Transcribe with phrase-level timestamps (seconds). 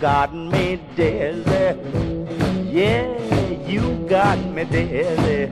[0.00, 1.76] Got me dizzy.
[2.70, 5.50] Yeah, you got me dizzy.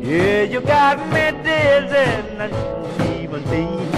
[0.00, 2.06] Yeah, you got me dizzy.
[2.38, 3.91] I shouldn't even see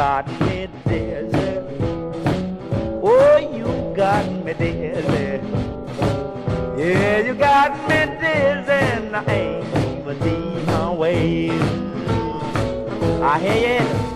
[0.00, 1.58] got me dizzy.
[3.02, 5.42] Oh, you got me dizzy.
[6.78, 11.50] Yeah, you got me dizzy, and I ain't even my way.
[13.20, 14.09] I hear you.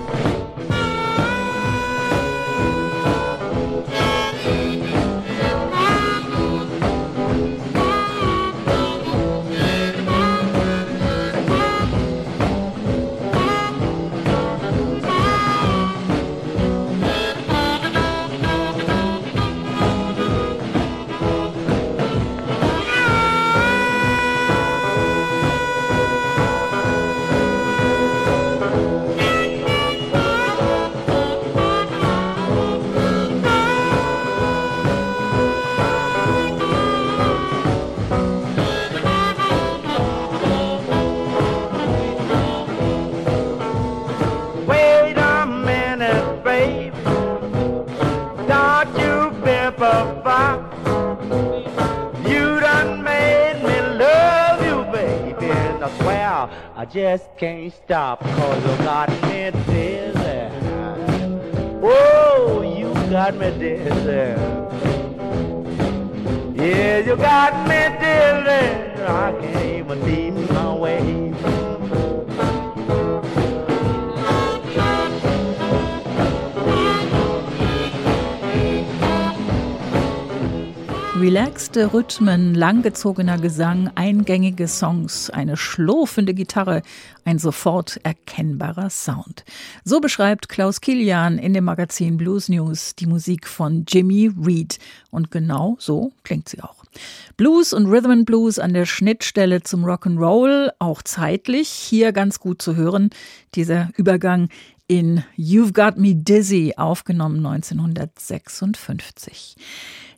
[58.15, 59.24] top because of that
[81.25, 86.83] Relaxte Rhythmen, langgezogener Gesang, eingängige Songs, eine schlurfende Gitarre,
[87.25, 89.47] ein sofort erkennbarer Sound.
[89.85, 94.79] So beschreibt Klaus Kilian in dem Magazin Blues News die Musik von Jimmy Reed.
[95.11, 96.85] Und genau so klingt sie auch.
[97.39, 102.61] Blues und Rhythm and Blues an der Schnittstelle zum Rock'n'Roll, auch zeitlich, hier ganz gut
[102.61, 103.09] zu hören,
[103.55, 104.51] dieser Übergang
[104.89, 109.57] in You've Got Me Dizzy, aufgenommen 1956.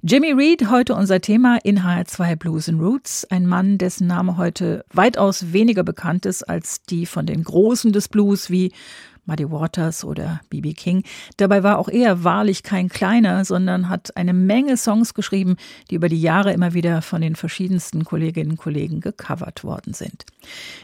[0.09, 3.27] Jimmy Reed, heute unser Thema in HR2 Blues and Roots.
[3.28, 8.06] Ein Mann, dessen Name heute weitaus weniger bekannt ist als die von den Großen des
[8.06, 8.71] Blues wie
[9.27, 10.73] Muddy Waters oder B.B.
[10.73, 11.03] King.
[11.37, 15.57] Dabei war auch er wahrlich kein kleiner, sondern hat eine Menge Songs geschrieben,
[15.91, 20.25] die über die Jahre immer wieder von den verschiedensten Kolleginnen und Kollegen gecovert worden sind.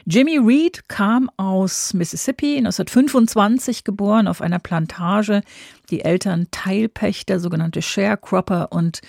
[0.04, 5.42] Jimmy Reed kam aus Mississippi, 1925 geboren, auf einer Plantage.
[5.90, 9.00] Die Eltern Teilpächter, sogenannte Sharecropper und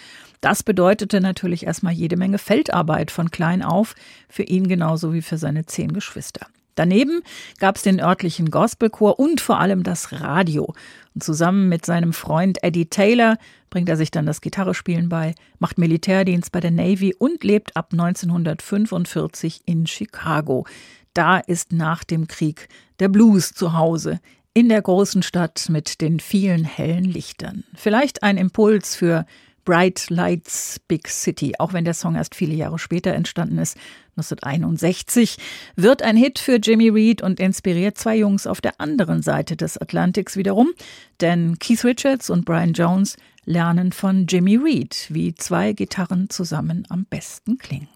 [0.41, 3.95] das bedeutete natürlich erstmal jede Menge Feldarbeit von klein auf,
[4.27, 6.47] für ihn genauso wie für seine zehn Geschwister.
[6.75, 7.21] Daneben
[7.59, 10.73] gab es den örtlichen Gospelchor und vor allem das Radio.
[11.13, 13.37] Und zusammen mit seinem Freund Eddie Taylor
[13.69, 17.89] bringt er sich dann das Gitarrespielen bei, macht Militärdienst bei der Navy und lebt ab
[17.91, 20.65] 1945 in Chicago.
[21.13, 22.69] Da ist nach dem Krieg
[22.99, 24.19] der Blues zu Hause.
[24.55, 27.63] In der großen Stadt mit den vielen hellen Lichtern.
[27.73, 29.25] Vielleicht ein Impuls für
[29.65, 33.77] Bright Lights Big City, auch wenn der Song erst viele Jahre später entstanden ist,
[34.17, 35.37] 1961,
[35.75, 39.77] wird ein Hit für Jimmy Reed und inspiriert zwei Jungs auf der anderen Seite des
[39.77, 40.71] Atlantiks wiederum,
[41.21, 47.05] denn Keith Richards und Brian Jones lernen von Jimmy Reed, wie zwei Gitarren zusammen am
[47.05, 47.89] besten klingen.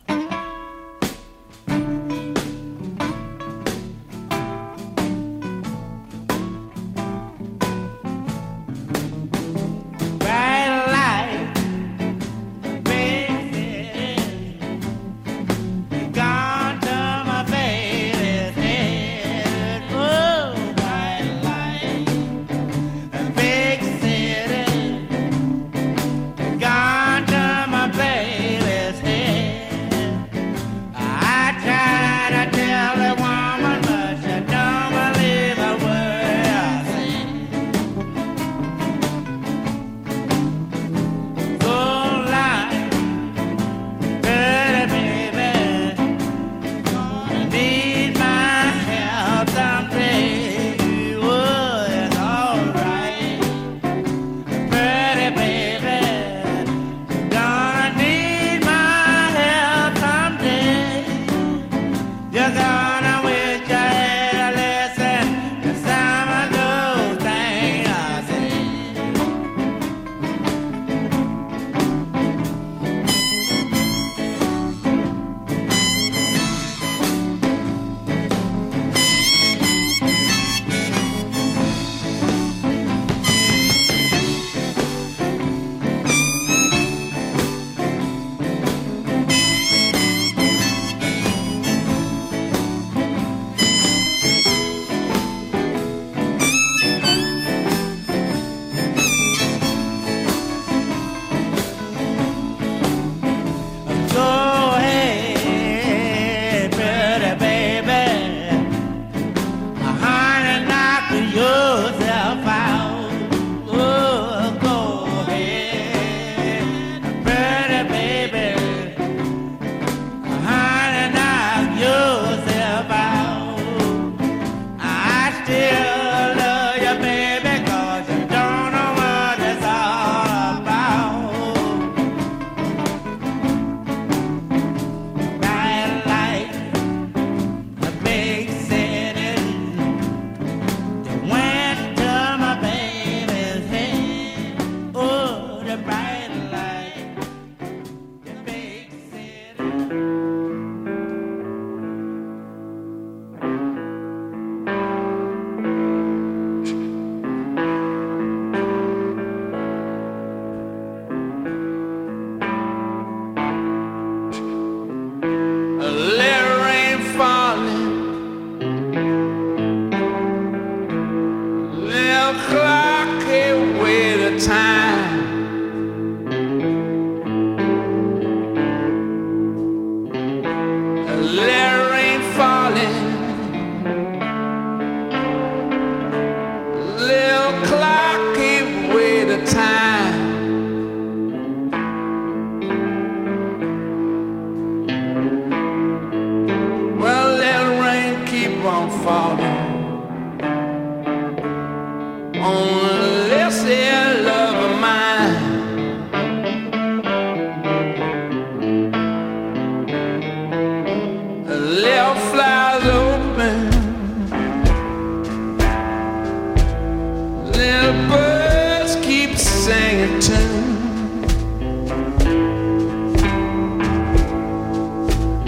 [172.38, 172.67] up.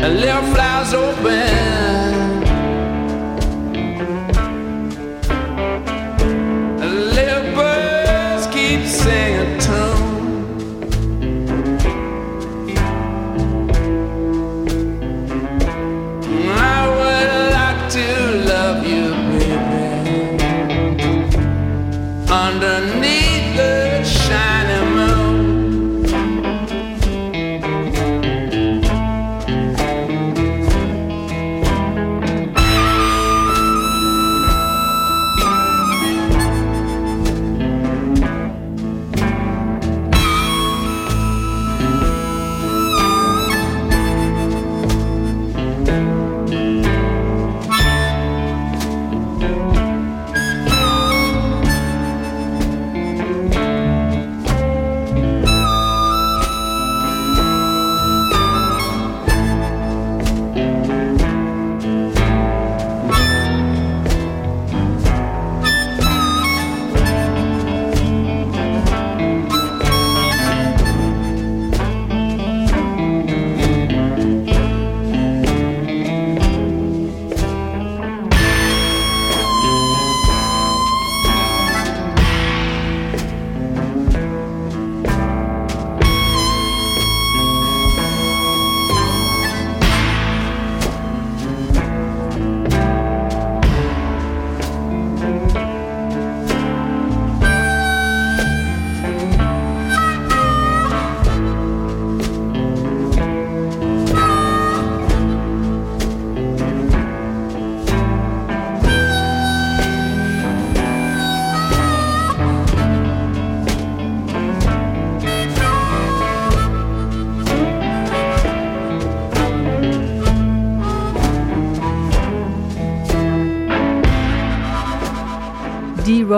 [0.02, 2.29] and little flowers open.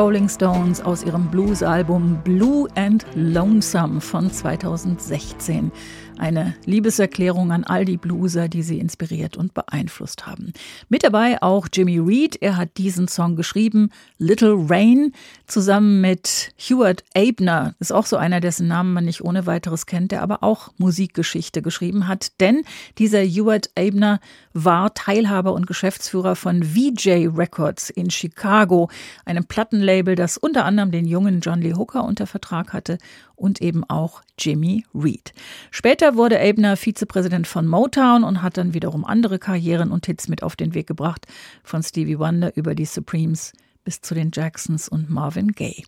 [0.01, 5.71] Rolling Stones aus ihrem Blues-Album Blue and Lonesome von 2016.
[6.17, 10.53] Eine Liebeserklärung an all die Blueser, die sie inspiriert und beeinflusst haben.
[10.89, 12.35] Mit dabei auch Jimmy Reed.
[12.41, 15.13] Er hat diesen Song geschrieben, Little Rain,
[15.45, 17.75] zusammen mit Hewart Abner.
[17.79, 21.61] Ist auch so einer, dessen Namen man nicht ohne weiteres kennt, der aber auch Musikgeschichte
[21.61, 22.39] geschrieben hat.
[22.39, 22.63] Denn
[22.97, 24.19] dieser Hewart Abner
[24.53, 28.89] war Teilhaber und Geschäftsführer von VJ Records in Chicago,
[29.25, 32.97] einem Plattenlabel, das unter anderem den jungen John Lee Hooker unter Vertrag hatte
[33.35, 35.33] und eben auch Jimmy Reed.
[35.71, 40.43] Später wurde Abner Vizepräsident von Motown und hat dann wiederum andere Karrieren und Hits mit
[40.43, 41.27] auf den Weg gebracht,
[41.63, 43.53] von Stevie Wonder über die Supremes
[43.83, 45.83] bis zu den Jacksons und Marvin Gaye.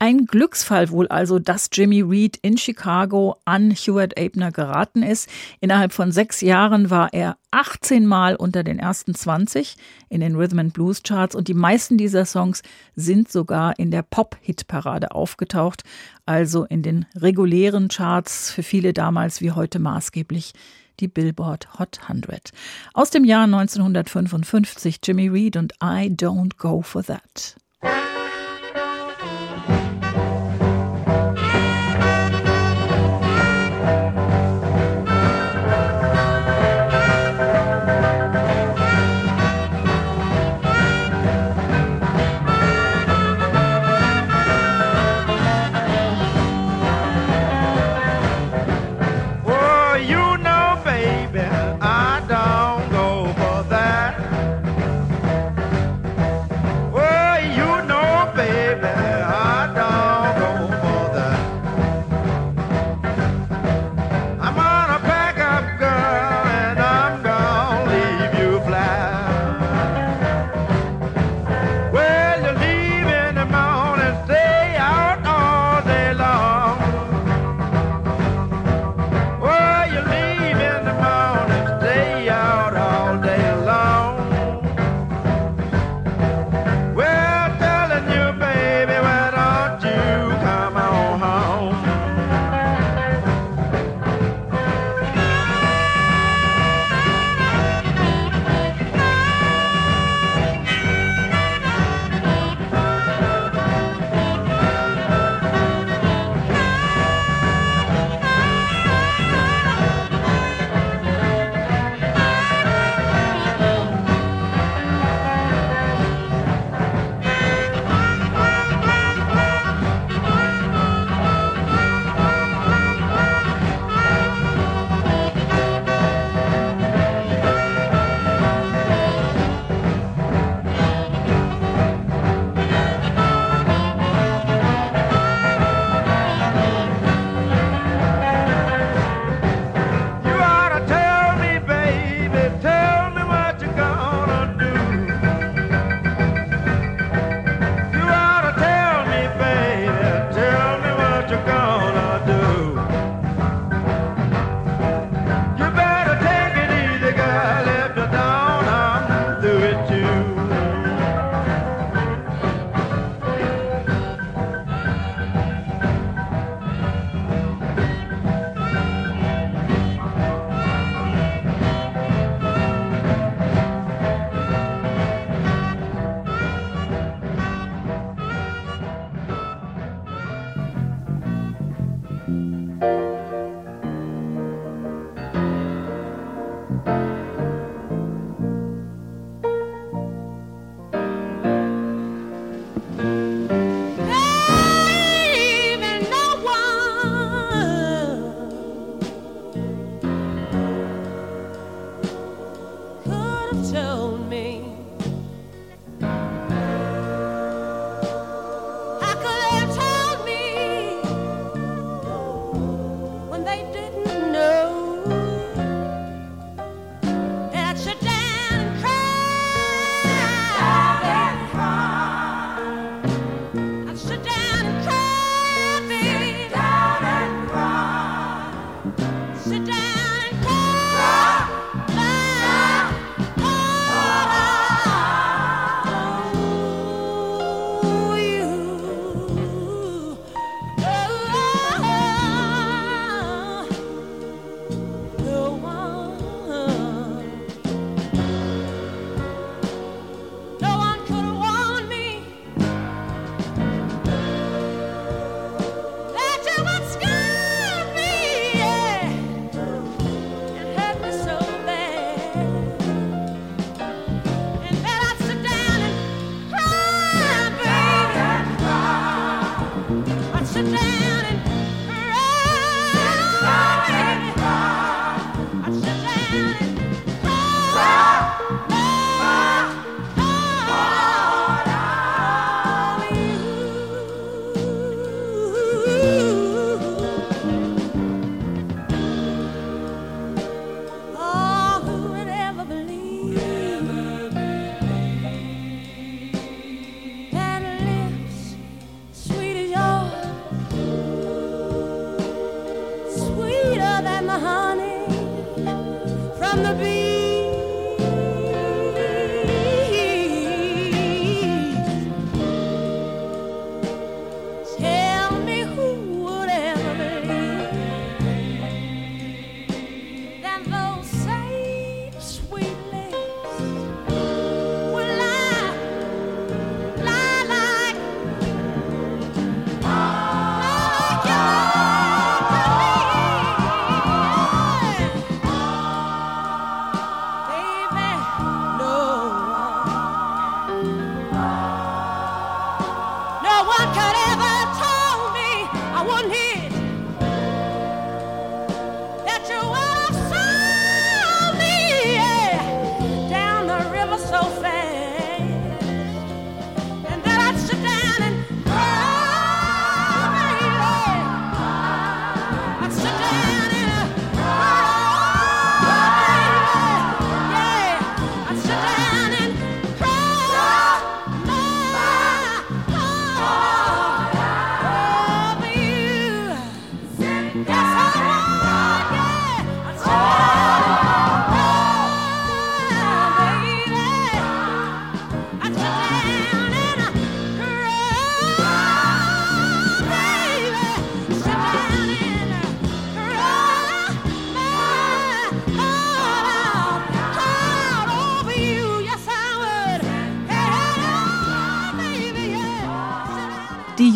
[0.00, 5.30] Ein Glücksfall wohl also, dass Jimmy Reed in Chicago an Hewart Abner geraten ist.
[5.60, 9.76] Innerhalb von sechs Jahren war er 18 Mal unter den ersten 20
[10.08, 12.62] in den Rhythm and Blues Charts und die meisten dieser Songs
[12.96, 15.84] sind sogar in der Pop-Hit-Parade aufgetaucht,
[16.26, 20.52] also in den regulären Charts für viele damals wie heute maßgeblich
[21.00, 22.50] die Billboard Hot 100.
[22.92, 27.56] Aus dem Jahr 1955 Jimmy Reed und I Don't Go For That.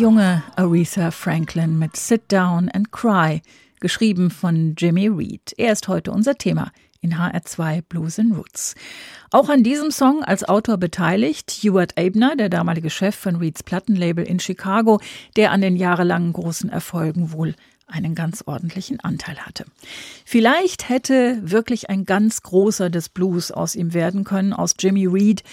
[0.09, 3.43] Junge Aretha Franklin mit Sit Down and Cry,
[3.79, 5.53] geschrieben von Jimmy Reed.
[5.55, 8.73] Er ist heute unser Thema in HR2 Blues and Roots.
[9.29, 14.25] Auch an diesem Song als Autor beteiligt Hewart Abner, der damalige Chef von Reeds Plattenlabel
[14.25, 14.99] in Chicago,
[15.35, 17.53] der an den jahrelangen großen Erfolgen wohl
[17.85, 19.65] einen ganz ordentlichen Anteil hatte.
[20.25, 25.43] Vielleicht hätte wirklich ein ganz großer des Blues aus ihm werden können, aus Jimmy Reed,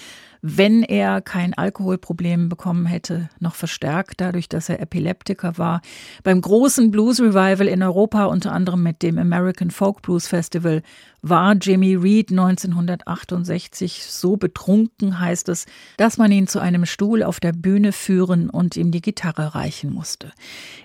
[0.49, 5.81] wenn er kein Alkoholproblem bekommen hätte, noch verstärkt dadurch, dass er Epileptiker war.
[6.23, 10.83] Beim großen Blues Revival in Europa, unter anderem mit dem American Folk Blues Festival,
[11.23, 17.41] war Jimmy Reed 1968 so betrunken, heißt es, dass man ihn zu einem Stuhl auf
[17.41, 20.33] der Bühne führen und ihm die Gitarre reichen musste.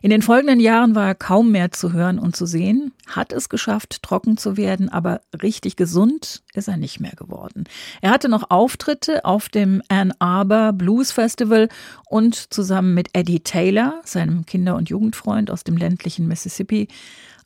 [0.01, 3.49] In den folgenden Jahren war er kaum mehr zu hören und zu sehen, hat es
[3.49, 7.65] geschafft, trocken zu werden, aber richtig gesund ist er nicht mehr geworden.
[8.01, 11.69] Er hatte noch Auftritte auf dem Ann Arbor Blues Festival
[12.09, 16.87] und zusammen mit Eddie Taylor, seinem Kinder- und Jugendfreund aus dem ländlichen Mississippi,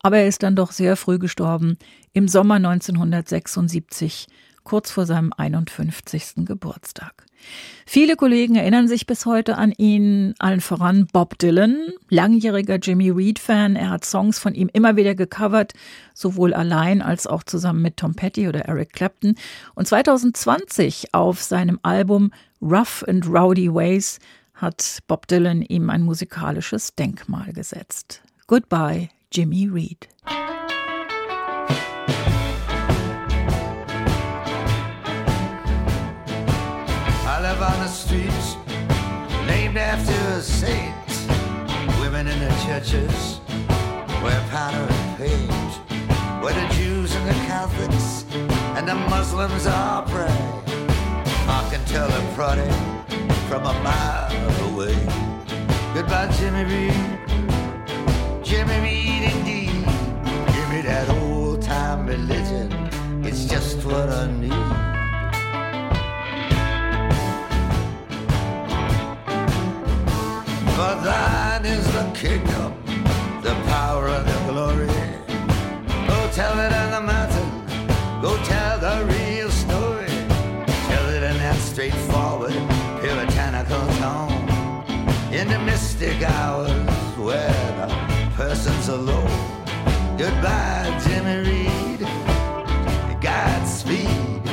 [0.05, 1.79] aber er ist dann doch sehr früh gestorben,
[2.13, 4.27] im Sommer 1976,
[4.63, 6.45] kurz vor seinem 51.
[6.45, 7.25] Geburtstag.
[7.87, 13.75] Viele Kollegen erinnern sich bis heute an ihn, allen voran Bob Dylan, langjähriger Jimmy Reed-Fan.
[13.75, 15.73] Er hat Songs von ihm immer wieder gecovert,
[16.13, 19.33] sowohl allein als auch zusammen mit Tom Petty oder Eric Clapton.
[19.73, 22.29] Und 2020 auf seinem Album
[22.61, 24.19] Rough and Rowdy Ways
[24.53, 28.21] hat Bob Dylan ihm ein musikalisches Denkmal gesetzt.
[28.45, 30.07] Goodbye, Jimmy Reed.
[30.25, 30.37] I
[37.41, 38.55] live on the streets
[39.45, 41.27] named after a saints.
[41.99, 43.41] Women in the churches
[44.23, 45.51] wear powder and paint.
[46.41, 48.23] Where the Jews and the Catholics
[48.77, 50.39] and the Muslims all pray.
[51.49, 52.71] I can tell a prodding
[53.49, 54.31] from a mile
[54.71, 54.95] away.
[55.93, 57.24] Goodbye, Jimmy Reed.
[58.55, 59.85] Jimmy Reed, indeed.
[60.53, 62.71] Give me that old time religion.
[63.21, 64.69] It's just what I need.
[70.75, 72.71] For thine is the kingdom,
[73.43, 74.87] the power and the glory.
[76.07, 77.49] Go tell it on the mountain.
[78.21, 80.15] Go tell the real story.
[80.87, 82.55] Tell it in that straightforward,
[83.01, 84.31] puritanical tone.
[85.33, 86.71] In the mystic hours
[87.17, 87.54] where
[88.55, 90.17] persons alone.
[90.17, 91.99] Goodbye, Jimmy Reed.
[93.21, 94.43] Godspeed.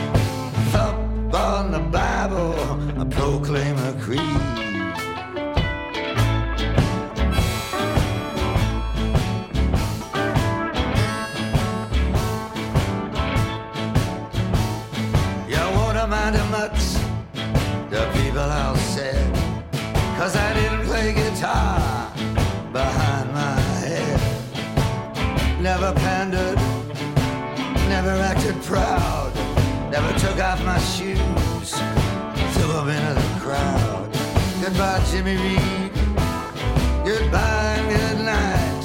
[0.73, 2.55] Thump on the Bible,
[3.01, 4.42] I proclaim a creed.
[28.73, 29.31] Proud,
[29.91, 31.71] never took off my shoes,
[32.55, 34.09] threw them into the crowd.
[34.63, 35.93] Goodbye, Jimmy Reed.
[37.05, 38.85] Goodbye and good night.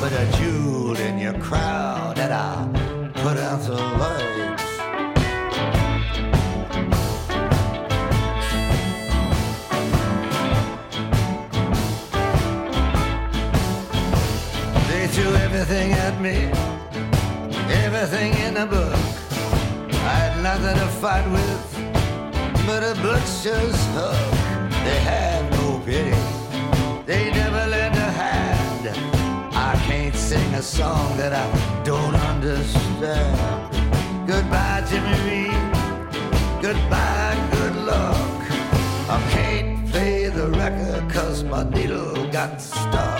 [0.00, 2.68] Put a jewel in your crowd and I'll
[3.22, 4.66] put out the lights.
[14.88, 16.50] They threw everything at me,
[17.84, 19.09] everything in the book.
[20.42, 21.70] Nothing to fight with
[22.66, 24.16] but a butcher's hook.
[24.84, 26.16] They had no pity,
[27.04, 28.88] they never lend a hand.
[29.52, 33.76] I can't sing a song that I don't understand.
[34.26, 35.62] Goodbye, Jimmy Reed.
[36.62, 38.40] Goodbye, good luck.
[39.10, 43.19] I can't play the record cause my needle got stuck.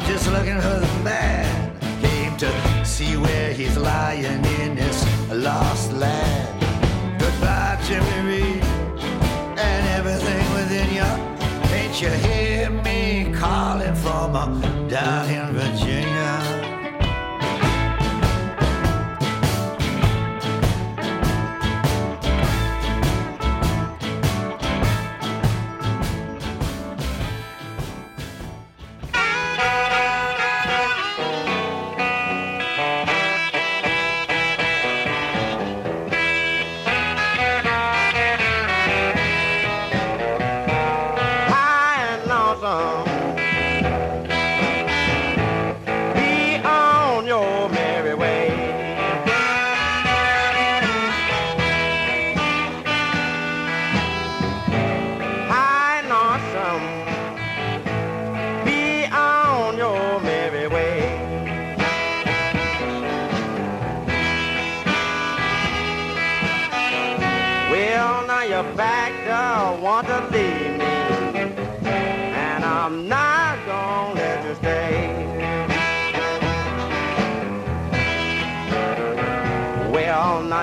[0.00, 1.78] I'm just looking for the man.
[2.00, 7.20] Came to see where he's lying in this lost land.
[7.20, 8.64] Goodbye, Jimmy Reed,
[9.58, 11.10] and everything within you.
[11.74, 14.46] Ain't you hear me calling from uh,
[14.88, 16.19] down in Virginia?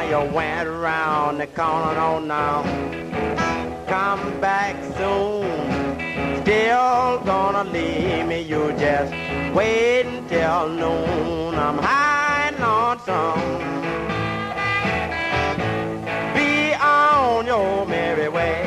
[0.09, 2.63] You went around the corner, oh now,
[3.87, 6.41] come back soon.
[6.43, 9.11] Still gonna leave me, you just
[9.53, 11.55] wait until noon.
[11.55, 13.41] I'm high and lonesome.
[16.35, 18.63] Be on your merry way.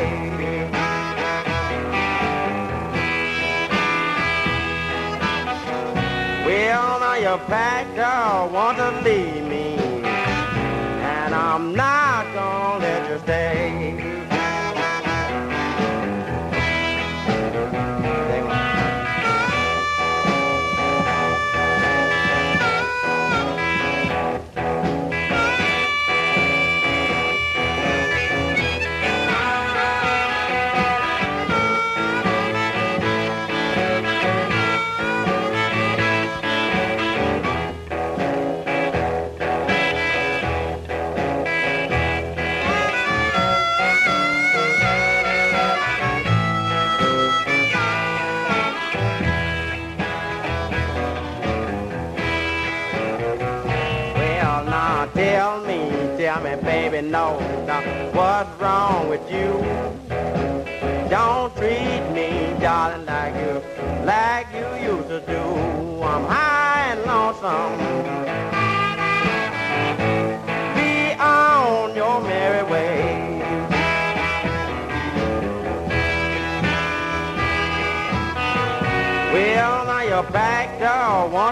[6.44, 9.39] Well, now you're packed up, want to leave
[11.52, 14.09] I'm not gonna let you stay.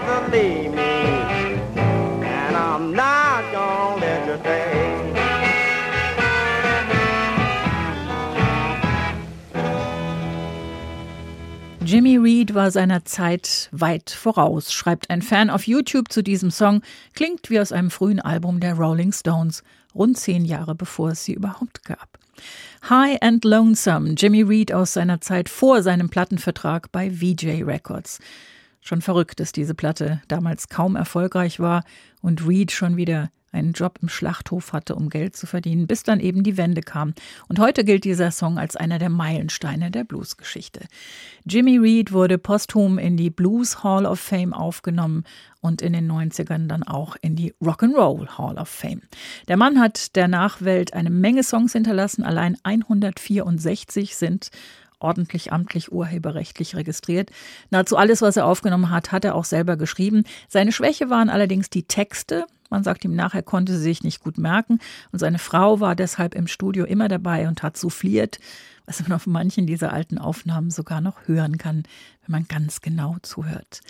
[0.05, 0.91] To leave me,
[2.23, 4.89] and I'm not gonna let you stay.
[11.89, 16.83] Jimmy Reed war seiner Zeit weit voraus, schreibt ein Fan auf YouTube zu diesem Song,
[17.15, 19.63] klingt wie aus einem frühen Album der Rolling Stones,
[19.95, 22.19] rund zehn Jahre bevor es sie überhaupt gab.
[22.87, 28.19] High and Lonesome, Jimmy Reed aus seiner Zeit vor seinem Plattenvertrag bei VJ Records.
[28.81, 31.83] Schon verrückt, dass diese Platte damals kaum erfolgreich war
[32.21, 36.19] und Reed schon wieder einen Job im Schlachthof hatte, um Geld zu verdienen, bis dann
[36.19, 37.13] eben die Wende kam.
[37.47, 40.81] Und heute gilt dieser Song als einer der Meilensteine der Bluesgeschichte.
[41.45, 45.23] Jimmy Reed wurde posthum in die Blues Hall of Fame aufgenommen
[45.61, 49.01] und in den 90ern dann auch in die Rock'n'Roll Hall of Fame.
[49.47, 54.51] Der Mann hat der Nachwelt eine Menge Songs hinterlassen, allein 164 sind
[54.99, 57.31] ordentlich amtlich urheberrechtlich registriert.
[57.69, 60.23] Nahezu alles, was er aufgenommen hat, hat er auch selber geschrieben.
[60.47, 62.45] Seine Schwäche waren allerdings die Texte.
[62.69, 64.79] Man sagt ihm nach, er konnte sie sich nicht gut merken.
[65.11, 68.39] Und seine Frau war deshalb im Studio immer dabei und hat souffliert,
[68.85, 71.83] was man auf manchen dieser alten Aufnahmen sogar noch hören kann,
[72.25, 73.81] wenn man ganz genau zuhört.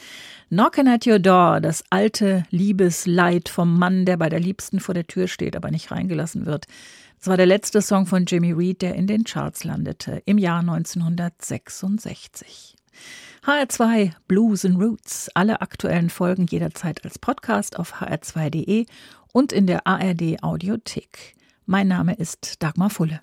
[0.49, 5.07] Knockin' at Your Door, das alte Liebesleid vom Mann, der bei der Liebsten vor der
[5.07, 6.65] Tür steht, aber nicht reingelassen wird.
[7.19, 10.61] Das war der letzte Song von Jimmy Reed, der in den Charts landete, im Jahr
[10.61, 12.77] 1966.
[13.43, 15.29] HR2 Blues and Roots.
[15.33, 18.85] Alle aktuellen Folgen jederzeit als Podcast auf hr2.de
[19.33, 21.35] und in der ARD Audiothek.
[21.65, 23.19] Mein Name ist Dagmar Fulle.